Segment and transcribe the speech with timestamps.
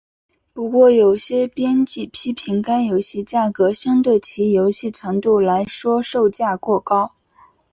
[0.51, 7.11] 不过有些编辑批评该游戏价格相对于其游戏长度来说售价过高。